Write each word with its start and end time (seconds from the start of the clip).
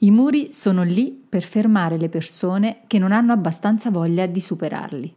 I 0.00 0.12
muri 0.12 0.52
sono 0.52 0.84
lì 0.84 1.10
per 1.10 1.42
fermare 1.42 1.98
le 1.98 2.08
persone 2.08 2.82
che 2.86 3.00
non 3.00 3.10
hanno 3.10 3.32
abbastanza 3.32 3.90
voglia 3.90 4.26
di 4.26 4.38
superarli. 4.38 5.12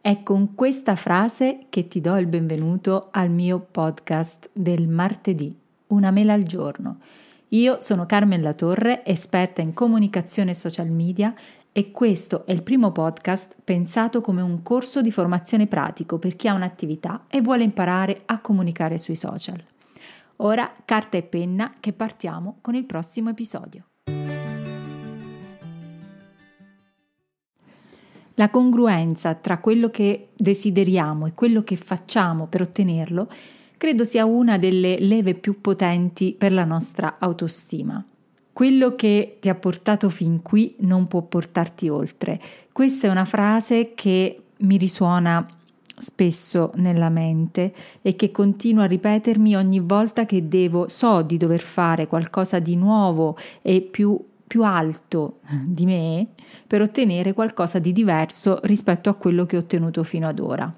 È 0.00 0.22
con 0.22 0.54
questa 0.54 0.96
frase 0.96 1.66
che 1.68 1.88
ti 1.88 2.00
do 2.00 2.16
il 2.16 2.26
benvenuto 2.26 3.08
al 3.10 3.28
mio 3.28 3.58
podcast 3.70 4.48
del 4.54 4.88
martedì, 4.88 5.54
una 5.88 6.10
mela 6.10 6.32
al 6.32 6.44
giorno. 6.44 7.00
Io 7.48 7.80
sono 7.80 8.06
Carmen 8.06 8.40
Latorre, 8.40 9.04
esperta 9.04 9.60
in 9.60 9.74
comunicazione 9.74 10.52
e 10.52 10.54
social 10.54 10.88
media 10.88 11.34
e 11.70 11.90
questo 11.90 12.46
è 12.46 12.52
il 12.52 12.62
primo 12.62 12.92
podcast 12.92 13.56
pensato 13.62 14.22
come 14.22 14.40
un 14.40 14.62
corso 14.62 15.02
di 15.02 15.10
formazione 15.10 15.66
pratico 15.66 16.18
per 16.18 16.34
chi 16.34 16.48
ha 16.48 16.54
un'attività 16.54 17.24
e 17.28 17.42
vuole 17.42 17.62
imparare 17.62 18.22
a 18.24 18.40
comunicare 18.40 18.96
sui 18.96 19.16
social. 19.16 19.62
Ora 20.36 20.72
carta 20.86 21.18
e 21.18 21.22
penna 21.22 21.74
che 21.78 21.92
partiamo 21.92 22.56
con 22.62 22.74
il 22.74 22.86
prossimo 22.86 23.28
episodio. 23.28 23.84
La 28.38 28.50
congruenza 28.50 29.34
tra 29.34 29.58
quello 29.58 29.90
che 29.90 30.28
desideriamo 30.36 31.26
e 31.26 31.34
quello 31.34 31.64
che 31.64 31.74
facciamo 31.74 32.46
per 32.46 32.60
ottenerlo 32.60 33.28
credo 33.76 34.04
sia 34.04 34.24
una 34.26 34.58
delle 34.58 34.96
leve 35.00 35.34
più 35.34 35.60
potenti 35.60 36.36
per 36.38 36.52
la 36.52 36.62
nostra 36.64 37.16
autostima. 37.18 38.02
Quello 38.52 38.94
che 38.94 39.38
ti 39.40 39.48
ha 39.48 39.56
portato 39.56 40.08
fin 40.08 40.40
qui 40.40 40.76
non 40.80 41.08
può 41.08 41.22
portarti 41.22 41.88
oltre. 41.88 42.40
Questa 42.70 43.08
è 43.08 43.10
una 43.10 43.24
frase 43.24 43.92
che 43.94 44.40
mi 44.58 44.76
risuona 44.76 45.44
spesso 45.96 46.70
nella 46.76 47.08
mente 47.08 47.74
e 48.02 48.14
che 48.14 48.30
continuo 48.30 48.84
a 48.84 48.86
ripetermi 48.86 49.56
ogni 49.56 49.80
volta 49.80 50.26
che 50.26 50.46
devo, 50.46 50.86
so 50.86 51.22
di 51.22 51.38
dover 51.38 51.60
fare 51.60 52.06
qualcosa 52.06 52.60
di 52.60 52.76
nuovo 52.76 53.36
e 53.62 53.80
più 53.80 54.16
più 54.48 54.64
alto 54.64 55.38
di 55.64 55.86
me 55.86 56.26
per 56.66 56.82
ottenere 56.82 57.32
qualcosa 57.34 57.78
di 57.78 57.92
diverso 57.92 58.58
rispetto 58.64 59.08
a 59.08 59.14
quello 59.14 59.46
che 59.46 59.56
ho 59.56 59.60
ottenuto 59.60 60.02
fino 60.02 60.26
ad 60.26 60.40
ora. 60.40 60.74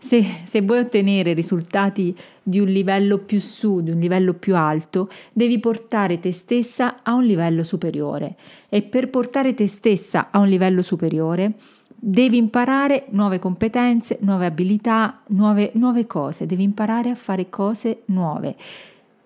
Se, 0.00 0.24
se, 0.44 0.60
vuoi 0.60 0.80
ottenere 0.80 1.32
risultati 1.32 2.16
di 2.40 2.60
un 2.60 2.68
livello 2.68 3.18
più 3.18 3.40
su, 3.40 3.80
di 3.80 3.90
un 3.90 3.98
livello 3.98 4.34
più 4.34 4.54
alto, 4.54 5.10
devi 5.32 5.58
portare 5.58 6.20
te 6.20 6.30
stessa 6.30 7.02
a 7.02 7.14
un 7.14 7.24
livello 7.24 7.64
superiore. 7.64 8.36
E 8.68 8.82
per 8.82 9.10
portare 9.10 9.54
te 9.54 9.66
stessa 9.66 10.28
a 10.30 10.38
un 10.38 10.48
livello 10.48 10.82
superiore 10.82 11.54
devi 12.00 12.36
imparare 12.36 13.06
nuove 13.10 13.40
competenze, 13.40 14.18
nuove 14.20 14.46
abilità, 14.46 15.22
nuove, 15.28 15.72
nuove 15.74 16.06
cose, 16.06 16.46
devi 16.46 16.62
imparare 16.62 17.10
a 17.10 17.16
fare 17.16 17.50
cose 17.50 18.02
nuove. 18.06 18.54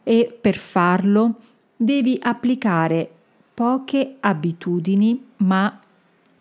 E 0.02 0.36
per 0.40 0.56
farlo 0.56 1.36
devi 1.76 2.18
applicare 2.20 3.10
poche 3.54 4.16
abitudini 4.20 5.22
ma 5.38 5.80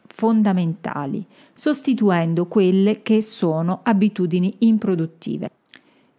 fondamentali, 0.08 1.26
sostituendo 1.54 2.46
quelle 2.46 3.02
che 3.02 3.22
sono 3.22 3.80
abitudini 3.84 4.54
improduttive. 4.60 5.52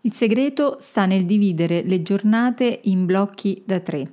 Il 0.02 0.12
segreto 0.12 0.76
sta 0.80 1.06
nel 1.06 1.26
dividere 1.26 1.82
le 1.82 2.02
giornate 2.02 2.80
in 2.84 3.06
blocchi 3.06 3.62
da 3.64 3.78
tre. 3.80 4.10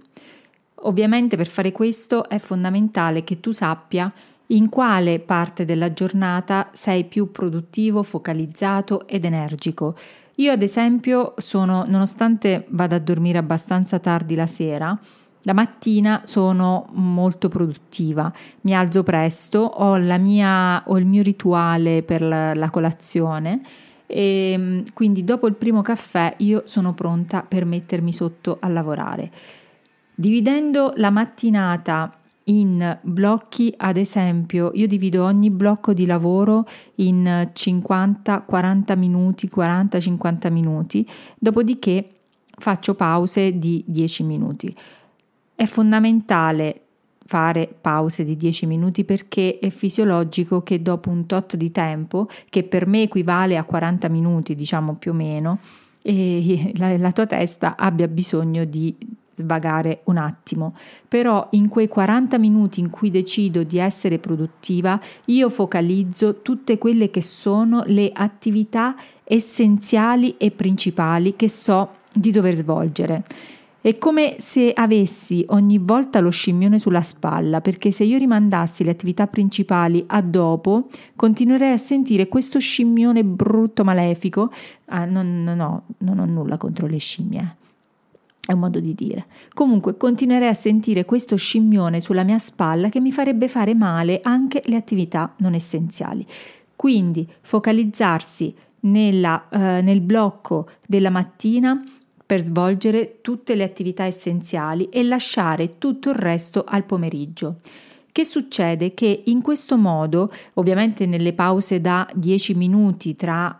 Ovviamente 0.81 1.36
per 1.36 1.47
fare 1.47 1.71
questo 1.71 2.30
è 2.30 2.38
fondamentale 2.38 3.23
che 3.23 3.39
tu 3.39 3.52
sappia 3.52 4.11
in 4.52 4.69
quale 4.69 5.19
parte 5.19 5.66
della 5.66 5.93
giornata 5.93 6.69
sei 6.73 7.05
più 7.05 7.31
produttivo, 7.31 8.03
focalizzato 8.03 9.08
ed 9.08 9.25
energico. 9.25 9.95
Io 10.36 10.52
ad 10.52 10.61
esempio 10.61 11.33
sono, 11.38 11.86
nonostante 11.88 12.66
vada 12.69 12.95
a 12.95 12.99
dormire 12.99 13.38
abbastanza 13.38 13.99
tardi 13.99 14.36
la 14.36 14.47
sera, 14.47 14.97
la 15.44 15.54
mattina 15.54 16.22
sono 16.26 16.88
molto 16.92 17.48
produttiva, 17.48 18.32
mi 18.62 18.76
alzo 18.76 19.04
presto, 19.04 19.59
ho, 19.59 19.98
mia, 20.20 20.84
ho 20.86 20.98
il 20.98 21.06
mio 21.06 21.23
rituale 21.23 22.04
per 22.04 22.22
la, 22.22 22.54
la 22.54 22.70
colazione 22.70 23.62
e 24.05 24.55
mm, 24.58 24.80
quindi 24.94 25.23
dopo 25.23 25.48
il 25.48 25.55
primo 25.55 25.82
caffè 25.82 26.33
io 26.39 26.64
sono 26.66 26.94
pronta 26.94 27.44
per 27.48 27.66
mettermi 27.66 28.11
sotto 28.11 28.58
a 28.60 28.67
lavorare. 28.67 29.32
Dividendo 30.16 30.94
la 30.95 31.11
mattinata 31.11 32.14
in 32.45 32.98
blocchi, 33.02 33.73
ad 33.78 33.95
esempio, 33.95 34.72
io 34.73 34.88
divido 34.88 35.23
ogni 35.23 35.52
blocco 35.52 35.94
di 35.94 36.05
lavoro 36.05 36.66
in 36.95 37.49
50-40 37.54 38.98
minuti, 38.98 39.49
40-50 39.54 40.52
minuti, 40.52 41.08
dopodiché 41.38 42.10
faccio 42.58 42.95
pause 42.95 43.58
di 43.58 43.83
10 43.88 44.23
minuti. 44.23 44.76
È 45.59 45.65
fondamentale 45.65 46.83
fare 47.25 47.67
pause 47.81 48.23
di 48.23 48.37
10 48.37 48.65
minuti 48.65 49.03
perché 49.03 49.59
è 49.59 49.70
fisiologico 49.70 50.64
che 50.64 50.81
dopo 50.81 51.09
un 51.09 51.25
tot 51.25 51.58
di 51.58 51.70
tempo, 51.70 52.30
che 52.49 52.64
per 52.64 52.87
me 52.87 53.02
equivale 53.02 53.58
a 53.58 53.65
40 53.65 54.08
minuti, 54.08 54.55
diciamo 54.55 54.93
più 54.93 55.11
o 55.11 55.15
meno, 55.15 55.59
la, 56.75 56.98
la 56.98 57.11
tua 57.11 57.25
testa 57.25 57.75
abbia 57.75 58.08
bisogno 58.08 58.64
di 58.64 58.95
svagare 59.33 59.99
un 60.05 60.15
attimo. 60.15 60.77
Però 61.05 61.49
in 61.52 61.67
quei 61.67 61.89
40 61.89 62.37
minuti 62.37 62.80
in 62.80 62.89
cui 62.89 63.11
decido 63.11 63.64
di 63.64 63.80
essere 63.80 64.17
produttiva, 64.17 64.98
io 65.25 65.49
focalizzo 65.49 66.42
tutte 66.42 66.77
quelle 66.77 67.11
che 67.11 67.21
sono 67.21 67.83
le 67.86 68.11
attività 68.14 68.95
essenziali 69.25 70.36
e 70.37 70.52
principali 70.52 71.36
che 71.36 71.49
so 71.49 71.95
di 72.14 72.31
dover 72.31 72.55
svolgere. 72.55 73.23
È 73.82 73.98
come 73.98 74.36
se 74.40 74.73
avessi 74.73 75.45
ogni 75.50 75.78
volta 75.78 76.20
lo 76.20 76.32
scimmione 76.32 76.80
sulla 76.80 77.02
spalla, 77.02 77.62
perché 77.62 77.92
se 77.92 78.04
io 78.04 78.17
rimandassi 78.17 78.84
le 78.84 78.92
attività 78.92 79.26
principali 79.28 80.04
a 80.06 80.22
dopo, 80.22 80.90
continuerei 81.16 81.72
a 81.72 81.78
sentire 81.78 82.28
questo 82.28 82.60
scimmione 82.60 83.23
brutto, 83.23 83.86
malefico. 83.86 84.52
Ah, 84.88 85.06
non, 85.06 85.44
non, 85.44 85.62
ho, 85.62 85.84
non 86.00 86.20
ho 86.20 86.26
nulla 86.26 86.58
contro 86.58 86.88
le 86.88 86.98
scimmie. 86.98 87.56
È 88.45 88.52
un 88.52 88.60
modo 88.60 88.82
di 88.82 88.94
dire. 88.94 89.28
Comunque 89.54 89.96
continuerei 89.96 90.50
a 90.50 90.54
sentire 90.54 91.06
questo 91.06 91.38
scimmione 91.38 92.02
sulla 92.02 92.23
mia 92.23 92.40
spalla 92.40 92.90
che 92.90 93.00
mi 93.00 93.14
farebbe 93.14 93.48
fare 93.48 93.76
male 93.76 94.20
anche 94.22 94.61
le 94.66 94.76
attività 94.76 95.36
non 95.38 95.54
essenziali. 95.54 96.28
Quindi 96.76 97.26
focalizzarsi 97.42 98.54
nella, 98.82 99.48
eh, 99.50 99.82
nel 99.82 100.02
blocco 100.02 100.67
della 100.86 101.10
mattina 101.10 101.82
per 102.30 102.45
svolgere 102.45 103.22
tutte 103.22 103.56
le 103.56 103.64
attività 103.64 104.04
essenziali 104.04 104.88
e 104.90 105.02
lasciare 105.02 105.80
tutto 105.80 106.12
il 106.12 106.16
resto 106.16 106.64
al 106.64 106.84
pomeriggio. 106.84 107.56
Che 108.12 108.23
succede? 108.23 108.94
Che 108.94 109.23
in 109.26 109.42
questo 109.42 109.78
modo, 109.78 110.32
ovviamente 110.54 111.08
nelle 111.08 111.34
pause 111.34 111.82
da 111.82 112.08
10 112.14 112.54
minuti 112.54 113.16
tra 113.16 113.60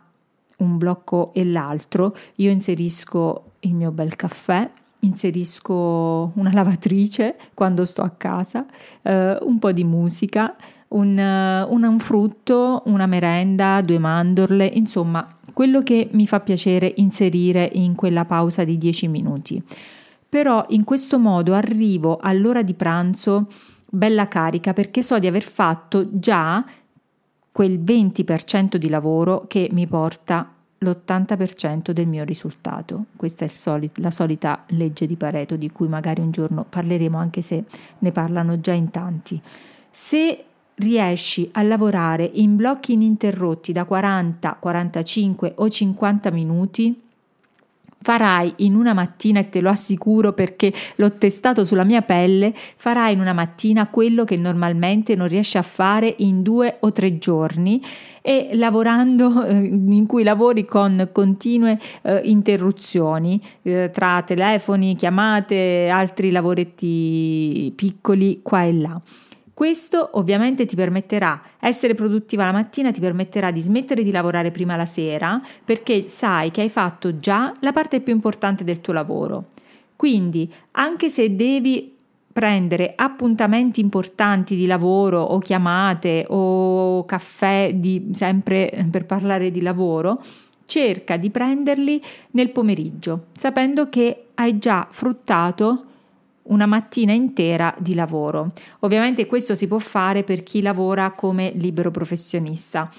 un 0.58 0.78
blocco 0.78 1.32
e 1.34 1.46
l'altro, 1.46 2.16
io 2.36 2.52
inserisco 2.52 3.54
il 3.62 3.74
mio 3.74 3.90
bel 3.90 4.16
caffè, 4.16 4.70
inserisco 5.00 6.34
una 6.36 6.54
lavatrice 6.54 7.38
quando 7.56 7.86
sto 7.86 8.04
a 8.04 8.12
casa, 8.12 8.68
eh, 9.02 9.36
un 9.42 9.58
po' 9.58 9.72
di 9.72 9.84
musica, 9.84 10.56
un, 10.90 11.18
un, 11.18 11.84
un 11.84 12.00
frutto, 12.00 12.84
una 12.86 13.08
merenda, 13.08 13.82
due 13.82 13.98
mandorle, 13.98 14.70
insomma 14.72 15.39
quello 15.60 15.84
che 15.84 16.08
mi 16.14 16.26
fa 16.26 16.40
piacere 16.40 16.94
inserire 17.00 17.70
in 17.74 17.94
quella 17.94 18.24
pausa 18.24 18.64
di 18.64 18.78
10 18.78 19.10
minuti. 19.10 19.62
Però 20.30 20.64
in 20.70 20.86
questo 20.86 21.20
modo 21.20 21.54
arrivo 21.54 22.16
all'ora 22.16 22.62
di 22.62 22.74
pranzo 22.74 23.48
bella 23.86 24.30
carica 24.30 24.72
perché 24.72 25.04
so 25.04 25.20
di 25.20 25.28
aver 25.28 25.44
fatto 25.44 26.08
già 26.18 26.64
quel 27.52 27.78
20% 27.78 28.78
di 28.78 28.88
lavoro 28.88 29.48
che 29.48 29.68
mi 29.74 29.86
porta 29.86 30.50
l'80% 30.78 31.92
del 31.92 32.08
mio 32.08 32.24
risultato. 32.24 33.08
Questa 33.18 33.44
è 33.44 33.50
soli- 33.50 33.92
la 33.96 34.12
solita 34.12 34.64
legge 34.68 35.06
di 35.06 35.18
Pareto 35.18 35.58
di 35.58 35.70
cui 35.72 35.90
magari 35.90 36.22
un 36.22 36.32
giorno 36.32 36.66
parleremo 36.70 37.18
anche 37.18 37.42
se 37.42 37.66
ne 37.98 38.12
parlano 38.14 38.62
già 38.62 38.72
in 38.72 38.92
tanti. 38.92 39.42
Se 39.92 40.46
riesci 40.80 41.50
a 41.54 41.62
lavorare 41.62 42.30
in 42.34 42.56
blocchi 42.56 42.94
ininterrotti 42.94 43.72
da 43.72 43.86
40, 43.86 44.58
45 44.60 45.54
o 45.56 45.70
50 45.70 46.32
minuti, 46.32 47.02
farai 48.02 48.54
in 48.58 48.76
una 48.76 48.94
mattina, 48.94 49.40
e 49.40 49.50
te 49.50 49.60
lo 49.60 49.70
assicuro 49.70 50.32
perché 50.32 50.74
l'ho 50.96 51.12
testato 51.14 51.66
sulla 51.66 51.84
mia 51.84 52.02
pelle, 52.02 52.54
farai 52.56 53.14
in 53.14 53.20
una 53.20 53.34
mattina 53.34 53.88
quello 53.88 54.24
che 54.24 54.38
normalmente 54.38 55.16
non 55.16 55.28
riesci 55.28 55.58
a 55.58 55.64
fare 55.64 56.16
in 56.20 56.42
due 56.42 56.78
o 56.80 56.92
tre 56.94 57.18
giorni 57.18 57.84
e 58.22 58.52
lavorando 58.54 59.44
eh, 59.46 59.54
in 59.54 60.06
cui 60.06 60.24
lavori 60.24 60.66
con 60.66 61.10
continue 61.12 61.78
eh, 62.04 62.22
interruzioni 62.24 63.42
eh, 63.64 63.90
tra 63.94 64.24
telefoni, 64.26 64.96
chiamate, 64.96 65.90
altri 65.90 66.32
lavoretti 66.32 67.74
piccoli 67.76 68.40
qua 68.42 68.64
e 68.64 68.74
là. 68.74 69.02
Questo 69.60 70.12
ovviamente 70.14 70.66
ti 70.66 70.78
permetterà, 70.78 71.42
essere 71.60 71.94
produttiva 71.94 72.46
la 72.46 72.54
mattina 72.54 72.94
ti 72.94 73.02
permetterà 73.02 73.52
di 73.52 73.60
smettere 73.60 74.04
di 74.04 74.12
lavorare 74.12 74.52
prima 74.52 74.78
la 74.78 74.86
sera 74.86 75.42
perché 75.66 76.08
sai 76.08 76.50
che 76.50 76.62
hai 76.62 76.70
fatto 76.70 77.18
già 77.20 77.54
la 77.60 77.74
parte 77.74 78.00
più 78.00 78.14
importante 78.14 78.64
del 78.64 78.80
tuo 78.80 78.94
lavoro. 78.94 79.48
Quindi, 79.98 80.50
anche 80.72 81.10
se 81.10 81.36
devi 81.36 81.94
prendere 82.32 82.94
appuntamenti 82.96 83.82
importanti 83.82 84.56
di 84.56 84.66
lavoro 84.66 85.20
o 85.20 85.40
chiamate 85.40 86.24
o 86.30 87.04
caffè 87.04 87.74
di, 87.76 88.12
sempre 88.14 88.88
per 88.90 89.06
parlare 89.06 89.52
di 89.52 89.60
lavoro, 89.60 90.24
cerca 90.68 91.18
di 91.18 91.30
prenderli 91.32 92.02
nel 92.32 92.52
pomeriggio, 92.52 93.26
sapendo 93.34 93.90
che 93.90 94.28
hai 94.36 94.58
già 94.58 94.88
fruttato 94.90 95.84
una 96.50 96.66
mattina 96.66 97.12
intera 97.12 97.74
di 97.80 97.96
lavoro. 97.96 98.52
Ovviamente 98.80 99.26
questo 99.26 99.56
si 99.56 99.68
può 99.68 99.80
fare 99.80 100.24
per 100.24 100.44
chi 100.44 100.62
lavora 100.62 101.12
come 101.12 101.52
libero 101.56 101.92
professionista. 101.92 102.90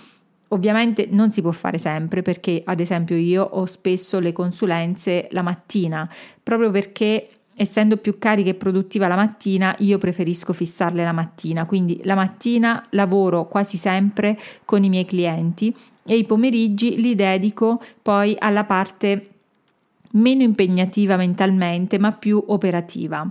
Ovviamente 0.49 1.07
non 1.11 1.31
si 1.31 1.43
può 1.43 1.53
fare 1.53 1.79
sempre 1.79 2.23
perché 2.23 2.63
ad 2.65 2.81
esempio 2.81 3.17
io 3.17 3.45
ho 3.45 3.67
spesso 3.67 4.19
le 4.19 4.33
consulenze 4.33 5.29
la 5.31 5.43
mattina, 5.43 6.09
proprio 6.43 6.71
perché 6.71 7.29
essendo 7.55 7.99
più 7.99 8.19
carica 8.19 8.51
e 8.51 8.55
produttiva 8.55 9.07
la 9.07 9.17
mattina, 9.17 9.75
io 9.81 9.99
preferisco 9.99 10.53
fissarle 10.53 11.05
la 11.05 11.13
mattina, 11.13 11.67
quindi 11.67 12.01
la 12.05 12.15
mattina 12.15 12.85
lavoro 12.91 13.47
quasi 13.47 13.77
sempre 13.77 14.39
con 14.65 14.83
i 14.83 14.89
miei 14.89 15.05
clienti 15.05 15.75
e 16.05 16.17
i 16.17 16.25
pomeriggi 16.25 17.01
li 17.01 17.15
dedico 17.15 17.81
poi 18.03 18.35
alla 18.39 18.65
parte 18.65 19.30
meno 20.13 20.43
impegnativa 20.43 21.17
mentalmente, 21.17 21.99
ma 21.99 22.13
più 22.13 22.43
operativa. 22.49 23.29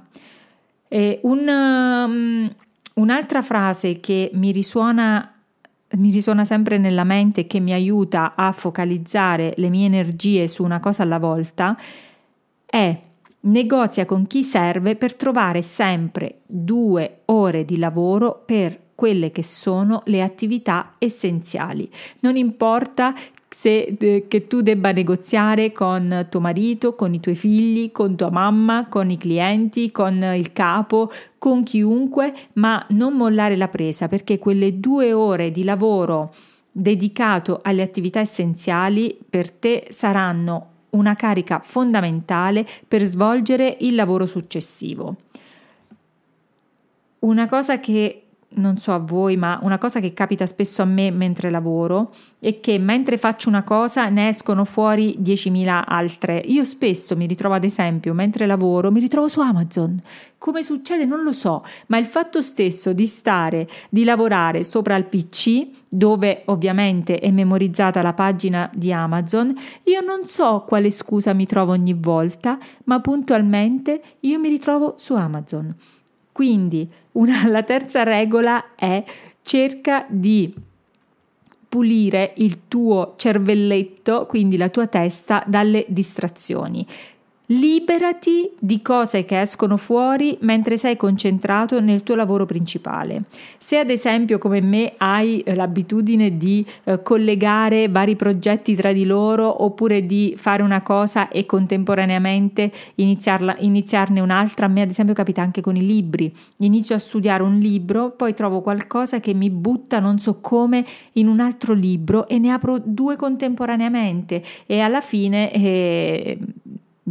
Un, 0.90 1.48
um, 1.48 2.56
un'altra 2.96 3.42
frase 3.42 4.00
che 4.00 4.32
mi 4.34 4.52
risuona, 4.52 5.34
mi 5.98 6.12
risuona 6.12 6.46
sempre 6.46 6.78
nella 6.78 7.04
mente 7.04 7.42
e 7.42 7.48
che 7.48 7.60
mi 7.60 7.74
aiuta 7.74 8.34
a 8.36 8.52
focalizzare 8.52 9.54
le 9.58 9.70
mie 9.70 9.86
energie 9.86 10.48
su 10.48 10.64
una 10.64 10.80
cosa 10.80 11.04
alla 11.04 11.20
volta 11.20 11.78
è 12.66 13.02
negozia 13.42 14.06
con 14.06 14.28
chi 14.28 14.44
serve 14.44 14.96
per 14.96 15.16
trovare 15.16 15.62
sempre 15.62 16.42
due 16.46 17.22
ore 17.26 17.66
di 17.66 17.78
lavoro 17.78 18.44
per 18.46 18.78
quelle 18.96 19.32
che 19.32 19.44
sono 19.44 20.02
le 20.06 20.22
attività 20.22 20.96
essenziali. 20.98 21.90
Non 22.20 22.36
importa 22.36 23.16
se, 23.60 23.94
eh, 24.00 24.26
che 24.30 24.48
tu 24.48 24.62
debba 24.62 24.94
negoziare 24.94 25.74
con 25.74 26.28
tuo 26.30 26.40
marito, 26.40 26.96
con 26.96 27.14
i 27.14 27.20
tuoi 27.20 27.36
figli, 27.36 27.92
con 27.92 28.16
tua 28.16 28.30
mamma, 28.30 28.88
con 28.88 29.10
i 29.10 29.18
clienti, 29.18 29.92
con 29.92 30.24
il 30.34 30.54
capo, 30.54 31.12
con 31.38 31.64
chiunque, 31.64 32.34
ma 32.54 32.86
non 32.92 33.16
mollare 33.16 33.58
la 33.58 33.68
presa 33.68 34.08
perché 34.08 34.40
quelle 34.40 34.80
due 34.80 35.12
ore 35.12 35.52
di 35.52 35.66
lavoro 35.66 36.34
dedicato 36.72 37.60
alle 37.62 37.82
attività 37.82 38.22
essenziali 38.22 39.18
per 39.30 39.52
te 39.52 39.88
saranno 39.90 40.68
una 40.92 41.18
carica 41.18 41.60
fondamentale 41.62 42.66
per 42.88 43.04
svolgere 43.04 43.76
il 43.82 43.94
lavoro 43.94 44.26
successivo. 44.26 45.18
Una 47.20 47.50
cosa 47.50 47.82
che 47.82 48.24
non 48.52 48.78
so 48.78 48.94
a 48.94 48.98
voi, 48.98 49.38
ma 49.38 49.60
una 49.62 49.78
cosa 49.78 50.00
che 50.00 50.14
capita 50.14 50.48
spesso 50.48 50.82
a 50.82 50.86
me 50.86 51.12
mentre 51.12 51.52
lavoro 51.52 52.12
è 52.40 52.60
che 52.60 52.80
mentre 52.80 53.18
faccio 53.18 53.48
una 53.48 53.64
cosa 53.64 54.10
ne 54.10 54.30
escono 54.30 54.66
fuori 54.66 55.18
10.000 55.20 55.84
altre. 55.86 56.42
Io 56.46 56.64
spesso 56.64 57.16
mi 57.16 57.28
ritrovo 57.28 57.56
ad 57.56 57.64
esempio 57.64 58.14
mentre 58.14 58.48
lavoro, 58.48 58.92
mi 58.92 59.00
ritrovo 59.00 59.28
su 59.28 59.40
Amazon. 59.40 60.02
Come 60.38 60.64
succede 60.64 61.06
non 61.06 61.22
lo 61.22 61.32
so, 61.32 61.64
ma 61.88 61.98
il 61.98 62.06
fatto 62.06 62.42
stesso 62.42 62.92
di 62.94 63.06
stare, 63.06 63.70
di 63.90 64.04
lavorare 64.04 64.64
sopra 64.64 64.96
il 64.96 65.06
PC, 65.06 65.68
dove 65.88 66.44
ovviamente 66.46 67.20
è 67.20 67.30
memorizzata 67.30 68.02
la 68.02 68.14
pagina 68.14 68.70
di 68.74 68.92
Amazon, 68.92 69.54
io 69.84 70.02
non 70.02 70.26
so 70.26 70.64
quale 70.68 70.90
scusa 70.92 71.34
mi 71.34 71.46
trovo 71.46 71.74
ogni 71.74 71.94
volta, 71.94 72.58
ma 72.86 73.00
puntualmente 73.00 74.02
io 74.22 74.40
mi 74.40 74.50
ritrovo 74.50 74.96
su 74.98 75.14
Amazon. 75.14 75.76
Quindi 76.32 76.90
una, 77.20 77.48
la 77.48 77.64
terza 77.64 78.04
regola 78.04 78.76
è 78.76 79.04
cerca 79.42 80.06
di 80.08 80.54
pulire 81.68 82.34
il 82.38 82.62
tuo 82.68 83.14
cervelletto, 83.16 84.26
quindi 84.26 84.58
la 84.58 84.70
tua 84.70 84.88
testa, 84.88 85.44
dalle 85.46 85.86
distrazioni. 85.88 86.86
Liberati 87.52 88.48
di 88.60 88.80
cose 88.84 89.26
che 89.26 89.42
escono 89.42 89.76
fuori 89.76 90.38
mentre 90.42 90.78
sei 90.78 90.96
concentrato 90.96 91.82
nel 91.82 92.04
tuo 92.04 92.14
lavoro 92.14 92.46
principale. 92.46 93.24
Se 93.58 93.80
ad 93.80 93.90
esempio 93.90 94.38
come 94.38 94.62
me 94.62 94.94
hai 94.98 95.40
eh, 95.40 95.56
l'abitudine 95.56 96.38
di 96.38 96.64
eh, 96.84 97.02
collegare 97.02 97.90
vari 97.90 98.16
progetti 98.16 98.76
tra 98.76 98.94
di 98.94 99.04
loro 99.04 99.64
oppure 99.64 100.06
di 100.06 100.36
fare 100.38 100.62
una 100.62 100.84
cosa 100.84 101.28
e 101.30 101.48
contemporaneamente 101.48 102.72
iniziarne 102.96 104.20
un'altra, 104.20 104.68
a 104.68 104.70
me 104.70 104.84
ad 104.84 104.92
esempio 104.92 105.16
capita 105.16 105.42
anche 105.42 105.62
con 105.62 105.76
i 105.76 105.84
libri. 105.84 106.32
Inizio 106.58 106.94
a 106.94 107.00
studiare 107.00 107.42
un 107.42 107.58
libro, 107.58 108.12
poi 108.12 108.36
trovo 108.36 108.62
qualcosa 108.62 109.20
che 109.20 109.34
mi 109.34 109.50
butta 109.50 110.00
non 110.00 110.20
so 110.20 110.40
come 110.40 110.86
in 111.14 111.28
un 111.28 111.40
altro 111.40 111.74
libro 111.74 112.28
e 112.28 112.38
ne 112.38 112.52
apro 112.52 112.78
due 112.78 113.16
contemporaneamente 113.16 114.44
e 114.68 114.82
alla 114.82 115.02
fine... 115.02 115.52
Eh, 115.52 116.38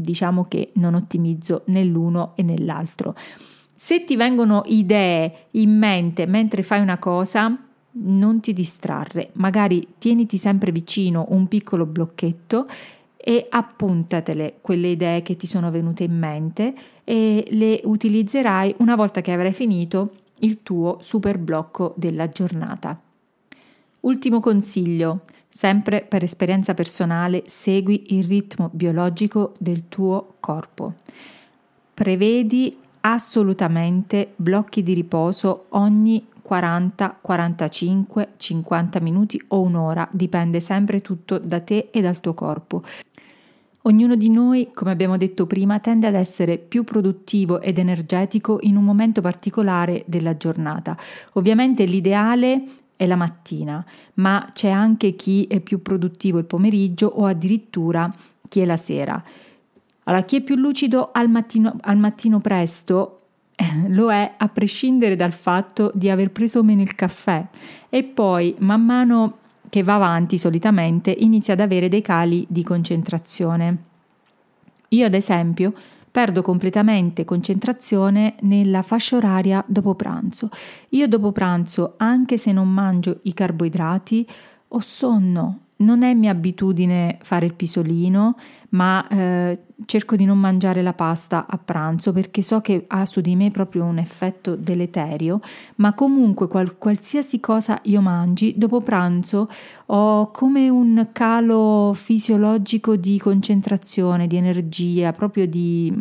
diciamo 0.01 0.47
che 0.47 0.71
non 0.75 0.95
ottimizzo 0.95 1.63
né 1.67 1.85
l'uno 1.85 2.33
e 2.37 2.43
nell'altro. 2.43 3.15
Se 3.75 4.05
ti 4.05 4.17
vengono 4.17 4.63
idee 4.67 5.47
in 5.53 5.77
mente 5.77 6.27
mentre 6.27 6.63
fai 6.63 6.81
una 6.81 6.99
cosa, 6.99 7.57
non 7.91 8.41
ti 8.41 8.53
distrarre, 8.53 9.31
magari 9.35 9.87
tieniti 9.99 10.37
sempre 10.37 10.73
vicino 10.73 11.27
un 11.31 11.49
piccolo 11.49 11.87
blocchetto 11.87 12.67
e 13.17 13.47
appuntatele 13.49 14.59
quelle 14.61 14.89
idee 14.89 15.23
che 15.23 15.37
ti 15.37 15.47
sono 15.47 15.71
venute 15.71 16.05
in 16.05 16.17
mente 16.17 16.75
e 17.05 17.45
le 17.51 17.81
utilizzerai 17.85 18.77
una 18.79 18.97
volta 18.97 19.21
che 19.21 19.33
avrai 19.33 19.53
finito 19.53 20.13
il 20.41 20.63
tuo 20.63 20.99
super 21.01 21.39
blocco 21.39 21.95
della 21.97 22.29
giornata. 22.29 23.01
Ultimo 24.01 24.41
consiglio, 24.41 25.23
Sempre 25.59 26.07
per 26.09 26.23
esperienza 26.23 26.73
personale, 26.73 27.43
segui 27.47 28.15
il 28.17 28.25
ritmo 28.25 28.71
biologico 28.73 29.55
del 29.59 29.89
tuo 29.89 30.35
corpo. 30.39 30.99
Prevedi 31.93 32.79
assolutamente 33.01 34.35
blocchi 34.37 34.85
di 34.85 34.95
riposo 34.95 35.65
ogni 35.71 36.25
40, 36.41 37.19
45, 37.21 38.29
50 38.37 39.01
minuti 39.01 39.43
o 39.49 39.63
un'ora, 39.63 40.09
dipende 40.13 40.61
sempre 40.61 41.01
tutto 41.01 41.39
da 41.39 41.59
te 41.59 41.89
e 41.91 42.01
dal 42.01 42.21
tuo 42.21 42.35
corpo. 42.35 42.85
Ognuno 43.83 44.15
di 44.15 44.31
noi, 44.31 44.71
come 44.73 44.93
abbiamo 44.93 45.17
detto 45.17 45.47
prima, 45.47 45.81
tende 45.81 46.07
ad 46.07 46.15
essere 46.15 46.59
più 46.59 46.85
produttivo 46.85 47.61
ed 47.61 47.79
energetico 47.79 48.59
in 48.61 48.77
un 48.77 48.85
momento 48.85 49.21
particolare 49.21 50.05
della 50.07 50.37
giornata. 50.37 50.97
Ovviamente 51.33 51.85
l'ideale 51.85 52.63
è 52.99 53.07
la 53.07 53.15
mattina, 53.15 53.83
ma 54.15 54.51
c'è 54.53 54.71
anche 54.71 55.15
chi 55.15 55.45
è 55.45 55.61
più 55.61 55.81
produttivo 55.81 56.39
il 56.39 56.45
pomeriggio 56.45 57.07
o 57.07 57.27
addirittura 57.27 58.13
chi 58.49 58.59
è 58.59 58.65
la 58.65 58.77
sera. 58.77 59.23
Allora, 60.03 60.25
chi 60.25 60.37
è 60.37 60.41
più 60.41 60.57
lucido 60.57 61.11
al 61.13 61.31
mattino, 61.31 61.77
al 61.83 61.97
mattino 61.97 62.41
presto 62.41 63.21
lo 63.87 64.11
è 64.11 64.35
a 64.37 64.49
prescindere 64.49 65.15
dal 65.15 65.33
fatto 65.33 65.93
di 65.95 66.11
aver 66.11 66.33
preso 66.33 66.65
meno 66.65 66.83
il 66.83 66.97
caffè 66.97 67.47
e 67.89 68.03
poi 68.03 68.57
man 68.59 68.85
mano 68.85 69.39
che 69.69 69.85
va 69.85 69.95
avanti 69.95 70.37
solitamente 70.37 71.15
inizia 71.17 71.53
ad 71.53 71.61
avere 71.61 71.89
dei 71.89 72.03
cali 72.03 72.45
di 72.49 72.65
concentrazione. 72.65 73.77
Io 74.89 75.07
ad 75.07 75.15
esempio 75.15 75.73
perdo 76.19 76.43
completamente 76.43 77.25
concentrazione 77.25 78.35
nella 78.41 78.83
fascia 78.83 79.15
oraria 79.15 79.65
dopo 79.69 79.95
pranzo. 79.95 80.49
Io 80.89 81.07
dopo 81.07 81.31
pranzo, 81.31 81.95
anche 81.97 82.39
se 82.39 82.51
non 82.51 82.69
mangio 82.69 83.21
i 83.23 83.33
carboidrati, 83.33 84.29
ho 84.67 84.81
sonno, 84.81 85.59
non 85.79 86.03
è 86.03 86.15
mia 86.15 86.31
abitudine 86.31 87.19
fare 87.23 87.47
il 87.47 87.55
pisolino, 87.55 88.37
ma 88.71 89.07
eh, 89.09 89.59
cerco 89.87 90.17
di 90.17 90.25
non 90.25 90.39
mangiare 90.39 90.83
la 90.83 90.93
pasta 90.93 91.47
a 91.49 91.57
pranzo 91.57 92.13
perché 92.13 92.43
so 92.43 92.61
che 92.61 92.85
ha 92.89 93.07
su 93.07 93.21
di 93.21 93.35
me 93.37 93.51
proprio 93.51 93.85
un 93.85 93.99
effetto 93.99 94.57
deleterio, 94.57 95.41
ma 95.77 95.95
comunque 95.95 96.49
qual- 96.49 96.77
qualsiasi 96.77 97.41
cosa 97.41 97.79
io 97.85 98.01
mangi, 98.01 98.55
dopo 98.57 98.81
pranzo 98.81 99.49
ho 99.87 100.31
come 100.33 100.69
un 100.69 101.09
calo 101.13 101.93
fisiologico 101.95 102.97
di 102.97 103.19
concentrazione, 103.19 104.27
di 104.27 104.37
energia, 104.37 105.13
proprio 105.13 105.47
di... 105.47 105.93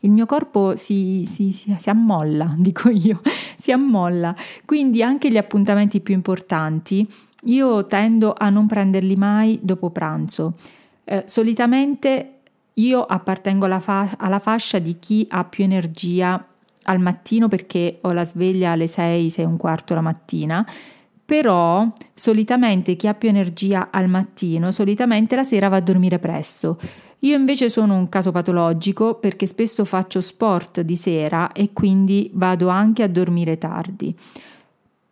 il 0.00 0.10
mio 0.10 0.26
corpo 0.26 0.76
si, 0.76 1.24
si, 1.26 1.52
si, 1.52 1.74
si 1.78 1.90
ammolla, 1.90 2.54
dico 2.58 2.88
io, 2.88 3.20
si 3.58 3.72
ammolla. 3.72 4.34
Quindi 4.64 5.02
anche 5.02 5.30
gli 5.30 5.36
appuntamenti 5.36 6.00
più 6.00 6.14
importanti 6.14 7.06
io 7.44 7.86
tendo 7.86 8.34
a 8.36 8.48
non 8.50 8.66
prenderli 8.66 9.16
mai 9.16 9.58
dopo 9.62 9.90
pranzo. 9.90 10.54
Eh, 11.04 11.24
solitamente 11.26 12.30
io 12.74 13.02
appartengo 13.04 13.66
alla, 13.66 13.80
fa- 13.80 14.14
alla 14.18 14.38
fascia 14.38 14.78
di 14.78 14.98
chi 14.98 15.26
ha 15.30 15.44
più 15.44 15.64
energia 15.64 16.44
al 16.84 17.00
mattino 17.00 17.48
perché 17.48 17.98
ho 18.02 18.12
la 18.12 18.24
sveglia 18.24 18.72
alle 18.72 18.86
6, 18.86 19.30
6 19.30 19.44
e 19.44 19.46
un 19.46 19.56
quarto 19.56 19.94
la 19.94 20.00
mattina, 20.00 20.66
però 21.24 21.90
solitamente 22.14 22.96
chi 22.96 23.06
ha 23.06 23.14
più 23.14 23.28
energia 23.28 23.88
al 23.90 24.08
mattino, 24.08 24.70
solitamente 24.70 25.36
la 25.36 25.44
sera 25.44 25.68
va 25.68 25.76
a 25.76 25.80
dormire 25.80 26.18
presto. 26.18 26.78
Io 27.20 27.36
invece 27.36 27.70
sono 27.70 27.96
un 27.96 28.10
caso 28.10 28.32
patologico 28.32 29.14
perché 29.14 29.46
spesso 29.46 29.86
faccio 29.86 30.20
sport 30.20 30.82
di 30.82 30.96
sera 30.96 31.52
e 31.52 31.72
quindi 31.72 32.30
vado 32.34 32.68
anche 32.68 33.02
a 33.02 33.08
dormire 33.08 33.56
tardi 33.56 34.14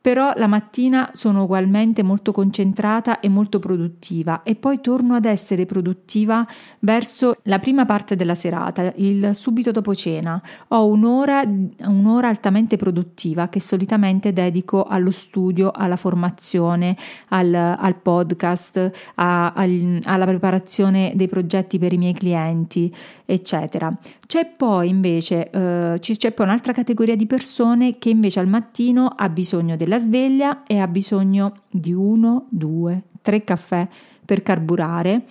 però 0.03 0.33
la 0.35 0.49
mattina 0.49 1.11
sono 1.15 1.45
ugualmente 1.45 2.03
molto 2.03 2.33
concentrata 2.33 3.21
e 3.21 3.29
molto 3.29 3.61
produttiva 3.61 4.43
e 4.43 4.57
poi 4.57 4.81
torno 4.81 5.15
ad 5.15 5.25
essere 5.25 5.65
produttiva 5.65 6.45
verso 6.81 7.37
la 7.45 7.61
prima 7.61 7.85
parte 7.85 8.17
della 8.17 8.35
serata, 8.35 8.93
il 8.97 9.31
subito 9.33 9.71
dopo 9.71 9.95
cena. 9.95 10.43
Ho 10.69 10.87
un'ora, 10.89 11.45
un'ora 11.87 12.27
altamente 12.27 12.77
produttiva 12.77 13.49
che 13.49 13.61
solitamente 13.61 14.33
dedico 14.33 14.83
allo 14.83 15.13
studio, 15.13 15.71
alla 15.71 15.97
formazione, 15.97 16.97
al, 17.29 17.55
al 17.55 17.95
podcast, 17.95 18.91
a, 19.15 19.53
al, 19.53 20.01
alla 20.03 20.27
preparazione 20.27 21.13
dei 21.15 21.29
progetti 21.29 21.79
per 21.79 21.93
i 21.93 21.99
miei 21.99 22.15
clienti, 22.15 22.93
eccetera. 23.25 23.97
C'è 24.27 24.47
poi 24.47 24.89
invece 24.89 25.51
eh, 25.51 25.99
c'è 25.99 26.33
poi 26.33 26.47
un'altra 26.47 26.73
categoria 26.73 27.17
di 27.17 27.27
persone 27.27 27.99
che 27.99 28.09
invece 28.09 28.41
al 28.41 28.49
mattino 28.49 29.13
ha 29.15 29.29
bisogno 29.29 29.77
della 29.77 29.92
sveglia 29.99 30.63
e 30.65 30.79
ha 30.79 30.87
bisogno 30.87 31.63
di 31.71 31.93
uno, 31.93 32.47
due, 32.49 33.03
tre 33.23 33.45
caffè 33.45 33.87
per 34.25 34.43
carburare, 34.43 35.25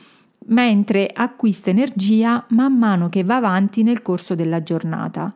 mentre 0.48 1.10
acquista 1.14 1.70
energia 1.70 2.44
man 2.50 2.78
mano 2.78 3.10
che 3.10 3.24
va 3.24 3.36
avanti 3.36 3.84
nel 3.84 4.02
corso 4.02 4.36
della 4.36 4.64
giornata. 4.64 5.34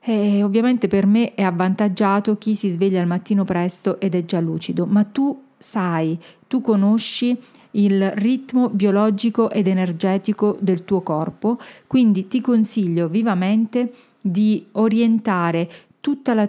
E 0.00 0.42
ovviamente 0.42 0.88
per 0.88 1.06
me 1.06 1.34
è 1.34 1.42
avvantaggiato 1.42 2.36
chi 2.36 2.56
si 2.56 2.68
sveglia 2.68 3.00
al 3.00 3.06
mattino 3.06 3.44
presto 3.44 4.00
ed 4.00 4.14
è 4.14 4.24
già 4.24 4.40
lucido, 4.40 4.84
ma 4.84 5.04
tu 5.04 5.40
sai, 5.56 6.18
tu 6.48 6.60
conosci 6.60 7.38
il 7.72 8.10
ritmo 8.12 8.68
biologico 8.68 9.50
ed 9.50 9.68
energetico 9.68 10.56
del 10.60 10.84
tuo 10.84 11.02
corpo, 11.02 11.58
quindi 11.86 12.26
ti 12.26 12.40
consiglio 12.40 13.08
vivamente 13.08 13.92
di 14.20 14.66
orientare 14.72 15.60
la 15.60 15.91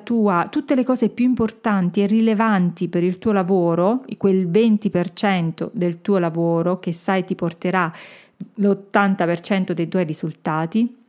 tua, 0.04 0.48
tutte 0.50 0.76
le 0.76 0.84
cose 0.84 1.10
più 1.10 1.26
importanti 1.26 2.02
e 2.02 2.08
rilevanti 2.08 2.88
per 2.88 3.04
il 3.04 3.20
tuo 3.20 3.32
lavoro, 3.32 4.04
quel 4.18 4.48
20% 4.50 5.70
del 5.72 6.02
tuo 6.02 6.18
lavoro 6.18 6.80
che 6.80 6.92
sai 6.92 7.24
ti 7.24 7.36
porterà 7.36 7.92
l'80% 8.56 9.72
dei 9.72 9.88
tuoi 9.88 10.04
risultati, 10.04 11.02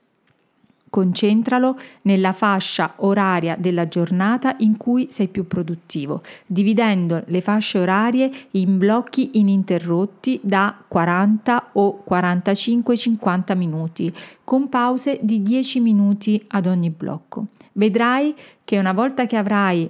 Concentralo 0.94 1.76
nella 2.02 2.32
fascia 2.32 2.92
oraria 2.98 3.56
della 3.58 3.88
giornata 3.88 4.54
in 4.58 4.76
cui 4.76 5.08
sei 5.10 5.26
più 5.26 5.44
produttivo, 5.44 6.22
dividendo 6.46 7.24
le 7.26 7.40
fasce 7.40 7.80
orarie 7.80 8.30
in 8.52 8.78
blocchi 8.78 9.30
ininterrotti 9.40 10.38
da 10.40 10.72
40 10.86 11.70
o 11.72 12.04
45-50 12.08 13.56
minuti, 13.56 14.14
con 14.44 14.68
pause 14.68 15.18
di 15.20 15.42
10 15.42 15.80
minuti 15.80 16.40
ad 16.46 16.66
ogni 16.66 16.90
blocco. 16.90 17.46
Vedrai 17.74 18.34
che 18.64 18.78
una 18.78 18.92
volta 18.92 19.26
che 19.26 19.36
avrai 19.36 19.88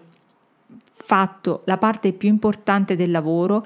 fatto 0.92 1.62
la 1.64 1.76
parte 1.76 2.12
più 2.12 2.28
importante 2.28 2.96
del 2.96 3.10
lavoro, 3.10 3.64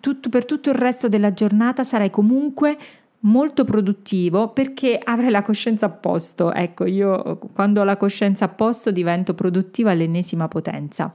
tutto, 0.00 0.28
per 0.28 0.44
tutto 0.44 0.70
il 0.70 0.76
resto 0.76 1.08
della 1.08 1.32
giornata 1.32 1.84
sarai 1.84 2.10
comunque 2.10 2.76
molto 3.20 3.64
produttivo 3.64 4.48
perché 4.48 4.98
avrai 5.02 5.30
la 5.30 5.42
coscienza 5.42 5.86
a 5.86 5.90
posto. 5.90 6.52
Ecco, 6.52 6.84
io 6.84 7.38
quando 7.52 7.80
ho 7.80 7.84
la 7.84 7.96
coscienza 7.96 8.46
a 8.46 8.48
posto 8.48 8.90
divento 8.90 9.34
produttiva 9.34 9.90
all'ennesima 9.90 10.48
potenza. 10.48 11.14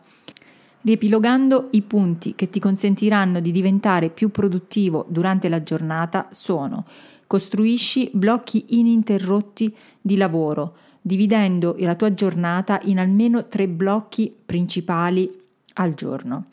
Riepilogando 0.81 1.69
i 1.71 1.81
punti 1.81 2.35
che 2.35 2.49
ti 2.49 2.59
consentiranno 2.59 3.39
di 3.39 3.51
diventare 3.51 4.09
più 4.09 4.31
produttivo 4.31 5.05
durante 5.07 5.47
la 5.47 5.63
giornata 5.63 6.27
sono 6.31 6.85
costruisci 7.25 8.11
blocchi 8.13 8.65
ininterrotti 8.79 9.75
di 9.99 10.17
lavoro, 10.17 10.75
dividendo 11.05 11.75
la 11.79 11.95
tua 11.95 12.13
giornata 12.13 12.79
in 12.83 12.97
almeno 12.97 13.47
tre 13.47 13.67
blocchi 13.67 14.33
principali 14.45 15.29
al 15.73 15.93
giorno. 15.93 16.45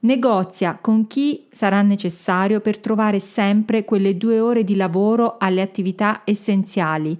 Negozia 0.00 0.76
con 0.80 1.06
chi 1.06 1.46
sarà 1.50 1.80
necessario 1.80 2.60
per 2.60 2.78
trovare 2.78 3.20
sempre 3.20 3.84
quelle 3.84 4.16
due 4.16 4.40
ore 4.40 4.64
di 4.64 4.76
lavoro 4.76 5.36
alle 5.38 5.62
attività 5.62 6.22
essenziali. 6.24 7.16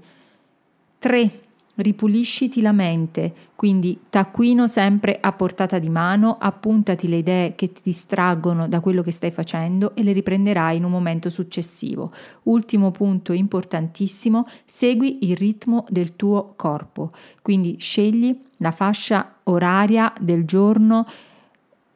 3. 0.98 1.40
Ripulisciti 1.76 2.60
la 2.60 2.70
mente, 2.70 3.34
quindi 3.56 3.98
taccuino 4.08 4.68
sempre 4.68 5.18
a 5.20 5.32
portata 5.32 5.80
di 5.80 5.88
mano, 5.88 6.36
appuntati 6.38 7.08
le 7.08 7.16
idee 7.16 7.54
che 7.56 7.72
ti 7.72 7.80
distraggono 7.82 8.68
da 8.68 8.78
quello 8.78 9.02
che 9.02 9.10
stai 9.10 9.32
facendo 9.32 9.96
e 9.96 10.04
le 10.04 10.12
riprenderai 10.12 10.76
in 10.76 10.84
un 10.84 10.92
momento 10.92 11.30
successivo. 11.30 12.12
Ultimo 12.44 12.92
punto 12.92 13.32
importantissimo, 13.32 14.46
segui 14.64 15.28
il 15.28 15.36
ritmo 15.36 15.84
del 15.88 16.14
tuo 16.14 16.52
corpo, 16.54 17.10
quindi 17.42 17.76
scegli 17.80 18.38
la 18.58 18.70
fascia 18.70 19.38
oraria 19.42 20.12
del 20.20 20.44
giorno 20.44 21.04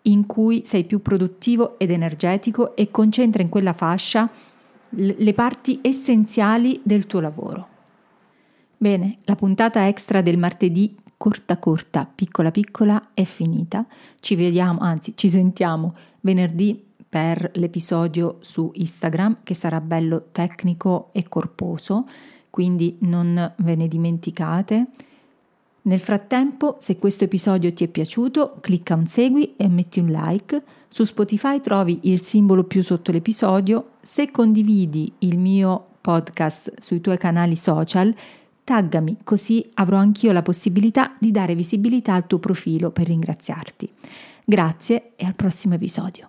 in 0.03 0.27
cui 0.27 0.63
sei 0.65 0.83
più 0.83 1.01
produttivo 1.01 1.79
ed 1.79 1.93
energetico 1.93 2.75
e 2.75 2.91
concentra 2.91 3.43
in 3.43 3.49
quella 3.49 3.75
fascia 3.75 4.29
le 4.91 5.35
parti 5.35 5.79
essenziali 5.83 6.81
del 6.83 7.07
tuo 7.07 7.21
lavoro. 7.21 7.77
Bene, 8.81 9.19
la 9.25 9.35
puntata 9.35 9.89
extra 9.89 10.23
del 10.23 10.39
martedì 10.39 10.97
corta 11.17 11.59
corta, 11.59 12.09
piccola 12.13 12.53
piccola 12.53 13.11
è 13.13 13.25
finita. 13.25 13.85
Ci 14.21 14.37
vediamo, 14.37 14.79
anzi 14.79 15.15
ci 15.17 15.29
sentiamo 15.29 15.97
venerdì 16.21 16.81
per 17.09 17.51
l'episodio 17.55 18.37
su 18.39 18.71
Instagram 18.73 19.39
che 19.43 19.55
sarà 19.55 19.81
bello 19.81 20.27
tecnico 20.31 21.09
e 21.11 21.29
corposo, 21.29 22.07
quindi 22.51 22.99
non 23.01 23.53
ve 23.57 23.75
ne 23.75 23.89
dimenticate. 23.89 24.87
Nel 25.83 26.01
frattempo, 26.01 26.77
se 26.79 26.99
questo 26.99 27.25
episodio 27.25 27.73
ti 27.73 27.83
è 27.83 27.89
piaciuto, 27.89 28.59
clicca 28.61 28.95
un 28.95 29.07
segui 29.07 29.57
e 29.57 29.67
metti 29.67 29.99
un 29.99 30.07
like. 30.07 30.63
Su 30.87 31.03
Spotify 31.03 31.61
trovi 31.61 31.99
il 32.03 32.23
simbolo 32.23 32.63
più 32.63 32.85
sotto 32.85 33.11
l'episodio. 33.11 33.95
Se 34.01 34.31
condividi 34.31 35.13
il 35.19 35.37
mio 35.37 35.87
podcast 36.01 36.81
sui 36.81 37.01
tuoi 37.01 37.19
canali 37.19 37.57
social, 37.57 38.15
taggami 38.69 39.17
così 39.25 39.67
avrò 39.75 39.97
anch'io 39.97 40.31
la 40.31 40.43
possibilità 40.43 41.17
di 41.19 41.31
dare 41.31 41.55
visibilità 41.55 42.13
al 42.13 42.27
tuo 42.27 42.39
profilo 42.39 42.91
per 42.91 43.07
ringraziarti. 43.07 43.91
Grazie 44.45 45.13
e 45.17 45.25
al 45.25 45.35
prossimo 45.35 45.73
episodio. 45.73 46.29